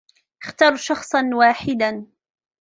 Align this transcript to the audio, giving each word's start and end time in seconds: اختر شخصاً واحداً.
اختر 0.43 0.75
شخصاً 0.75 1.29
واحداً. 1.33 2.05